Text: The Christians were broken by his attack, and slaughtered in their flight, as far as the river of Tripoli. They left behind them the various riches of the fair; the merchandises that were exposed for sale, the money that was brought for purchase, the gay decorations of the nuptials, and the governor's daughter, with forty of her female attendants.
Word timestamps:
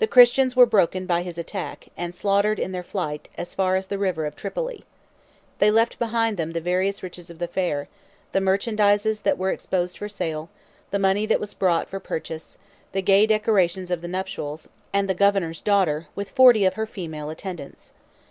The 0.00 0.06
Christians 0.06 0.54
were 0.54 0.66
broken 0.66 1.06
by 1.06 1.22
his 1.22 1.38
attack, 1.38 1.88
and 1.96 2.14
slaughtered 2.14 2.58
in 2.58 2.72
their 2.72 2.82
flight, 2.82 3.30
as 3.38 3.54
far 3.54 3.74
as 3.76 3.86
the 3.86 3.96
river 3.96 4.26
of 4.26 4.36
Tripoli. 4.36 4.84
They 5.60 5.70
left 5.70 5.98
behind 5.98 6.36
them 6.36 6.52
the 6.52 6.60
various 6.60 7.02
riches 7.02 7.30
of 7.30 7.38
the 7.38 7.48
fair; 7.48 7.88
the 8.32 8.40
merchandises 8.42 9.22
that 9.22 9.38
were 9.38 9.50
exposed 9.50 9.96
for 9.96 10.10
sale, 10.10 10.50
the 10.90 10.98
money 10.98 11.24
that 11.24 11.40
was 11.40 11.54
brought 11.54 11.88
for 11.88 12.00
purchase, 12.00 12.58
the 12.92 13.00
gay 13.00 13.26
decorations 13.26 13.90
of 13.90 14.02
the 14.02 14.08
nuptials, 14.08 14.68
and 14.92 15.08
the 15.08 15.14
governor's 15.14 15.62
daughter, 15.62 16.06
with 16.14 16.28
forty 16.28 16.66
of 16.66 16.74
her 16.74 16.84
female 16.84 17.30
attendants. 17.30 17.92